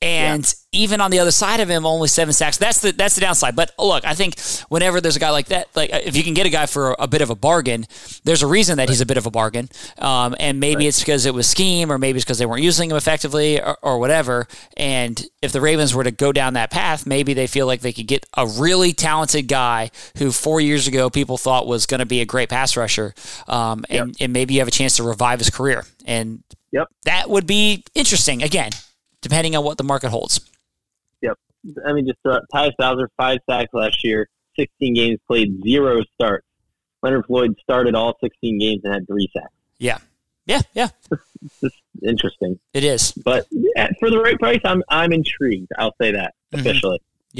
[0.00, 0.80] and yeah.
[0.80, 2.56] even on the other side of him, only seven sacks.
[2.56, 3.56] That's the that's the downside.
[3.56, 6.46] But look, I think whenever there's a guy like that, like if you can get
[6.46, 7.86] a guy for a bit of a bargain,
[8.22, 8.88] there's a reason that right.
[8.90, 9.68] he's a bit of a bargain.
[9.98, 10.88] Um, and maybe right.
[10.88, 13.76] it's because it was scheme, or maybe it's because they weren't using him effectively, or,
[13.82, 14.46] or whatever.
[14.76, 17.92] And if the Ravens were to go down that path, maybe they feel like they
[17.92, 22.06] could get a really talented guy who four years ago people thought was going to
[22.06, 23.14] be a great pass rusher,
[23.48, 24.16] um, and, yep.
[24.20, 25.84] and maybe you have a chance to revive his career.
[26.06, 26.88] And Yep.
[27.04, 28.42] That would be interesting.
[28.42, 28.72] Again,
[29.22, 30.40] depending on what the market holds.
[31.22, 31.38] Yep.
[31.86, 34.28] I mean, just uh, Tyus Bowser, five sacks last year,
[34.58, 36.46] 16 games played, zero starts.
[37.02, 39.52] Leonard Floyd started all 16 games and had three sacks.
[39.78, 39.98] Yeah.
[40.46, 40.88] Yeah, yeah.
[41.62, 42.58] It's interesting.
[42.74, 43.12] It is.
[43.12, 45.70] But yeah, for the right price, I'm I'm intrigued.
[45.78, 46.60] I'll say that mm-hmm.
[46.60, 47.00] officially.
[47.36, 47.38] Mm-hmm.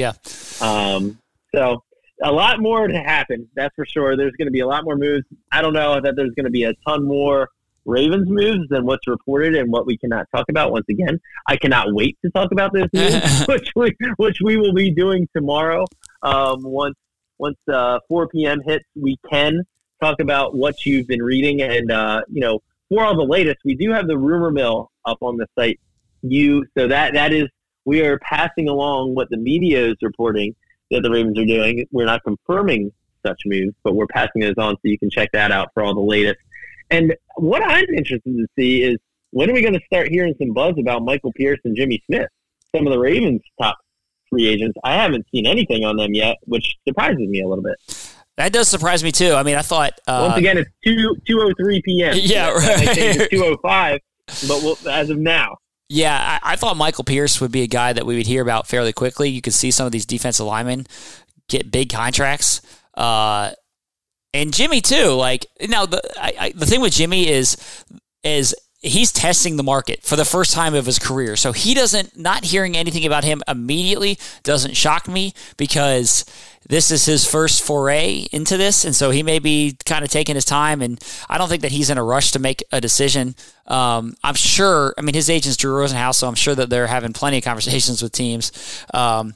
[0.60, 0.94] Yeah.
[0.94, 1.18] Um.
[1.52, 1.82] So
[2.22, 3.48] a lot more to happen.
[3.56, 4.16] That's for sure.
[4.16, 5.24] There's going to be a lot more moves.
[5.50, 7.48] I don't know that there's going to be a ton more
[7.88, 10.72] Ravens moves than what's reported and what we cannot talk about.
[10.72, 14.74] Once again, I cannot wait to talk about this news, which we which we will
[14.74, 15.86] be doing tomorrow.
[16.22, 16.96] Um, once
[17.38, 18.60] once uh, 4 p.m.
[18.64, 19.62] hits, we can
[20.02, 23.74] talk about what you've been reading, and uh, you know, for all the latest, we
[23.74, 25.80] do have the rumor mill up on the site.
[26.22, 27.48] You so that that is
[27.86, 30.54] we are passing along what the media is reporting.
[30.90, 31.86] that the Ravens are doing.
[31.90, 32.92] We're not confirming
[33.24, 35.94] such moves, but we're passing those on so you can check that out for all
[35.94, 36.38] the latest.
[36.90, 38.96] And what I'm interested to see is
[39.30, 42.28] when are we going to start hearing some buzz about Michael Pierce and Jimmy Smith,
[42.74, 43.76] some of the Ravens' top
[44.30, 44.78] free agents?
[44.84, 47.76] I haven't seen anything on them yet, which surprises me a little bit.
[48.36, 49.32] That does surprise me too.
[49.32, 52.14] I mean, I thought uh, once again it's two two oh three p.m.
[52.22, 53.28] Yeah, right.
[53.30, 53.98] Two oh five,
[54.46, 55.56] but we'll, as of now.
[55.88, 58.66] Yeah, I, I, thought Michael Pierce would be a guy that we would hear about
[58.66, 59.30] fairly quickly.
[59.30, 60.86] You could see some of these defensive linemen
[61.48, 62.60] get big contracts.
[62.94, 63.52] Uh,
[64.34, 65.10] and Jimmy too.
[65.10, 67.56] Like now, the I, I, the thing with Jimmy is
[68.22, 71.36] is he's testing the market for the first time of his career.
[71.36, 76.24] So he doesn't not hearing anything about him immediately doesn't shock me because
[76.68, 80.34] this is his first foray into this, and so he may be kind of taking
[80.34, 80.82] his time.
[80.82, 83.34] And I don't think that he's in a rush to make a decision.
[83.66, 84.94] Um, I'm sure.
[84.98, 88.02] I mean, his agent's Drew Rosenhaus, so I'm sure that they're having plenty of conversations
[88.02, 88.52] with teams.
[88.92, 89.34] Um,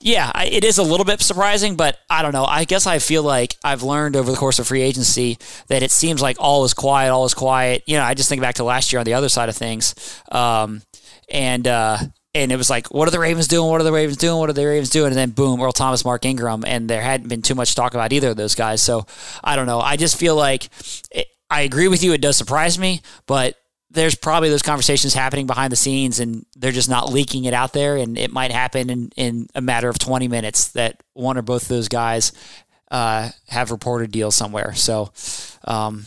[0.00, 2.44] yeah, it is a little bit surprising, but I don't know.
[2.44, 5.90] I guess I feel like I've learned over the course of free agency that it
[5.90, 7.82] seems like all is quiet, all is quiet.
[7.86, 9.94] You know, I just think back to last year on the other side of things,
[10.30, 10.82] um,
[11.30, 11.98] and uh,
[12.34, 13.70] and it was like, what are the Ravens doing?
[13.70, 14.38] What are the Ravens doing?
[14.38, 15.08] What are the Ravens doing?
[15.08, 18.12] And then boom, Earl Thomas, Mark Ingram, and there hadn't been too much talk about
[18.12, 18.82] either of those guys.
[18.82, 19.06] So
[19.42, 19.80] I don't know.
[19.80, 20.68] I just feel like
[21.12, 22.12] it, I agree with you.
[22.12, 23.56] It does surprise me, but
[23.94, 27.72] there's probably those conversations happening behind the scenes and they're just not leaking it out
[27.72, 31.42] there and it might happen in, in a matter of 20 minutes that one or
[31.42, 32.32] both of those guys
[32.90, 35.12] uh, have reported deals somewhere so
[35.64, 36.04] um,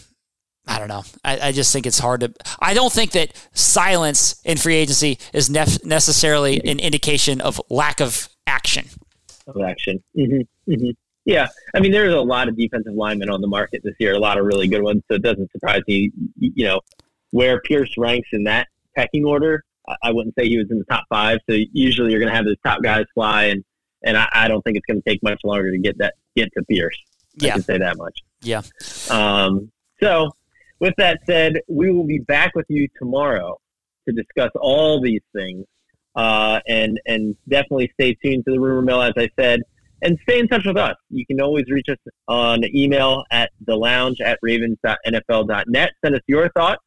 [0.67, 1.03] I don't know.
[1.23, 2.33] I, I, just think it's hard to.
[2.59, 8.01] I don't think that silence in free agency is nef- necessarily an indication of lack
[8.01, 8.87] of action.
[9.47, 10.03] Of action.
[10.15, 10.71] Mm-hmm.
[10.71, 10.89] Mm-hmm.
[11.23, 14.19] Yeah, I mean, there's a lot of defensive linemen on the market this year, a
[14.19, 15.03] lot of really good ones.
[15.09, 16.11] So it doesn't surprise me.
[16.39, 16.81] You know,
[17.31, 19.63] where Pierce ranks in that pecking order,
[20.03, 21.39] I wouldn't say he was in the top five.
[21.49, 23.63] So usually you're going to have those top guys fly, and
[24.03, 26.49] and I, I don't think it's going to take much longer to get that get
[26.57, 26.97] to Pierce.
[27.35, 27.49] Yeah.
[27.49, 28.19] I can say that much.
[28.41, 28.61] Yeah.
[29.09, 30.31] Um, so,
[30.79, 33.57] with that said, we will be back with you tomorrow
[34.07, 35.65] to discuss all these things,
[36.15, 39.61] uh, and and definitely stay tuned to the rumor mill, as I said,
[40.01, 40.95] and stay in touch with us.
[41.09, 45.91] You can always reach us on email at the lounge at ravens.nfl.net.
[46.03, 46.81] Send us your thoughts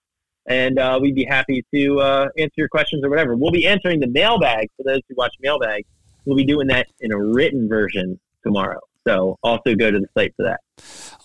[0.46, 3.36] and uh, we'd be happy to uh, answer your questions or whatever.
[3.36, 5.84] We'll be answering the mailbag for those who watch mailbag.
[6.24, 8.80] We'll be doing that in a written version tomorrow.
[9.06, 10.60] So also go to the site for that.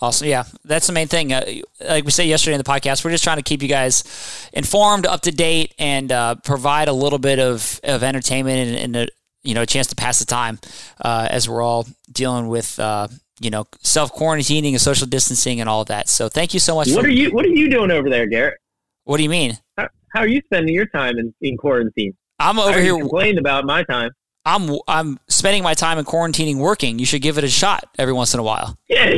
[0.00, 0.28] Awesome.
[0.28, 1.32] Yeah, that's the main thing.
[1.32, 1.44] Uh,
[1.86, 5.06] like we said yesterday in the podcast, we're just trying to keep you guys informed,
[5.06, 9.08] up to date, and uh, provide a little bit of, of entertainment and, and a
[9.46, 10.58] you know a chance to pass the time
[11.00, 13.08] uh, as we're all dealing with uh,
[13.40, 16.08] you know self quarantining and social distancing and all of that.
[16.08, 16.88] So thank you so much.
[16.90, 18.58] What for, are you What are you doing over there, Garrett?
[19.06, 19.56] What do you mean?
[19.78, 22.16] How, how are you spending your time in, in quarantine?
[22.40, 24.10] I'm over here complained about my time.
[24.44, 26.98] I'm I'm spending my time in quarantining working.
[26.98, 28.76] You should give it a shot every once in a while.
[28.88, 29.14] Yeah.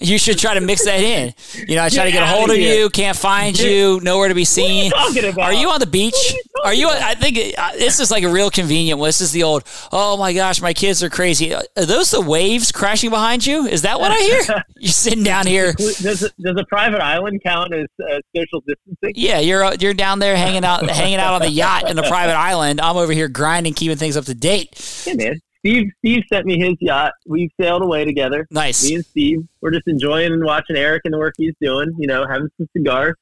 [0.00, 1.32] you should try to mix that in.
[1.66, 4.34] You know, I try to get a hold of you, can't find you, nowhere to
[4.34, 4.92] be seen.
[4.92, 6.34] Are you, are you on the beach?
[6.66, 6.88] Are, you?
[6.88, 9.08] I think uh, this is like a real convenient one.
[9.08, 9.64] This is the old.
[9.92, 11.54] Oh my gosh, my kids are crazy.
[11.54, 13.66] Are those the waves crashing behind you?
[13.66, 14.64] Is that what I hear?
[14.76, 15.72] You're sitting down here.
[15.74, 19.12] Does does a private island count as uh, social distancing?
[19.14, 22.02] Yeah, you're uh, you're down there hanging out hanging out on the yacht in a
[22.08, 22.80] private island.
[22.80, 25.04] I'm over here grinding, keeping things up to date.
[25.06, 25.40] Yeah, man.
[25.60, 27.12] Steve Steve sent me his yacht.
[27.26, 28.46] We sailed away together.
[28.50, 28.84] Nice.
[28.84, 29.38] Me and Steve.
[29.60, 31.92] We're just enjoying and watching Eric and the work he's doing.
[31.98, 33.16] You know, having some cigars.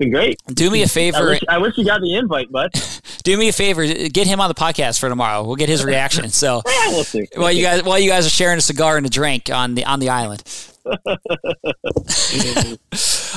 [0.00, 0.40] Been great.
[0.46, 1.18] Do me a favor.
[1.18, 2.70] I wish, I wish you got the invite, bud.
[3.22, 3.86] Do me a favor.
[3.86, 5.44] Get him on the podcast for tomorrow.
[5.44, 6.30] We'll get his reaction.
[6.30, 7.28] So yeah, we'll see.
[7.36, 9.84] while you guys while you guys are sharing a cigar and a drink on the
[9.84, 10.42] on the island.
[10.86, 10.96] uh,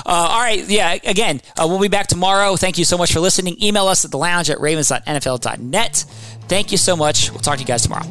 [0.06, 0.63] all right.
[0.69, 0.93] Yeah.
[1.04, 2.56] Again, uh, we'll be back tomorrow.
[2.56, 3.62] Thank you so much for listening.
[3.62, 6.06] Email us at the lounge at ravens.nfl.net.
[6.47, 7.30] Thank you so much.
[7.30, 8.08] We'll talk to you guys tomorrow.